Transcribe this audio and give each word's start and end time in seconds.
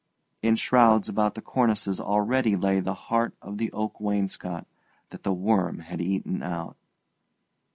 In 0.41 0.55
shrouds 0.55 1.09
about 1.09 1.35
the 1.35 1.43
cornices 1.43 1.99
already 1.99 2.55
lay 2.55 2.79
the 2.79 2.95
heart 2.95 3.35
of 3.39 3.59
the 3.59 3.71
oak 3.71 3.99
wainscot 3.99 4.65
that 5.11 5.21
the 5.21 5.31
worm 5.31 5.77
had 5.81 6.01
eaten 6.01 6.41
out. 6.41 6.75